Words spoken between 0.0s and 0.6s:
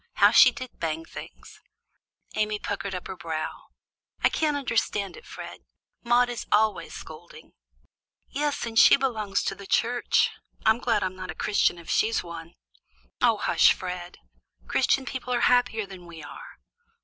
How she